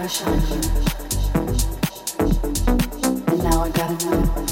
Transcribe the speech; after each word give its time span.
pressure. 0.00 0.24
And 3.28 3.42
now 3.42 3.60
I 3.60 3.70
gotta 3.70 4.06
know. 4.06 4.49